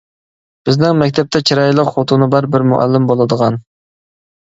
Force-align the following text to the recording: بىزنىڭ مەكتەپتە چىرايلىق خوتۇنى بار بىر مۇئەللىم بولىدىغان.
بىزنىڭ 0.69 0.95
مەكتەپتە 1.01 1.43
چىرايلىق 1.51 1.93
خوتۇنى 1.99 2.31
بار 2.35 2.51
بىر 2.57 2.69
مۇئەللىم 2.75 3.11
بولىدىغان. 3.15 3.65